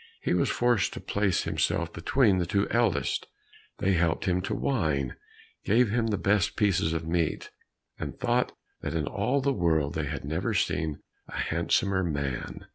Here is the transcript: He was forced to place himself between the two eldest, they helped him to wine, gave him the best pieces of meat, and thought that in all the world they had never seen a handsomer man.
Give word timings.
He 0.19 0.33
was 0.33 0.49
forced 0.49 0.93
to 0.93 0.99
place 0.99 1.43
himself 1.43 1.93
between 1.93 2.39
the 2.39 2.47
two 2.47 2.67
eldest, 2.71 3.27
they 3.77 3.93
helped 3.93 4.25
him 4.25 4.41
to 4.41 4.55
wine, 4.55 5.15
gave 5.63 5.91
him 5.91 6.07
the 6.07 6.17
best 6.17 6.55
pieces 6.55 6.91
of 6.91 7.07
meat, 7.07 7.51
and 7.99 8.19
thought 8.19 8.51
that 8.81 8.95
in 8.95 9.05
all 9.05 9.41
the 9.41 9.53
world 9.53 9.93
they 9.93 10.07
had 10.07 10.25
never 10.25 10.55
seen 10.55 11.01
a 11.27 11.35
handsomer 11.37 12.03
man. 12.03 12.65